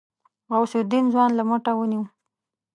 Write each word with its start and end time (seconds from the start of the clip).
غوث 0.53 0.73
الدين 0.83 1.05
ځوان 1.13 1.31
له 1.35 1.43
مټه 1.49 1.71
ونيو. 1.75 2.03